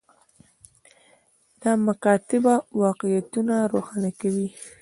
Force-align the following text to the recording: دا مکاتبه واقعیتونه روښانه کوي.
دا 1.61 1.71
مکاتبه 1.87 2.53
واقعیتونه 2.83 3.55
روښانه 3.73 4.11
کوي. 4.19 4.47